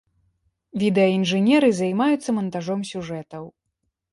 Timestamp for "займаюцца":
1.81-2.29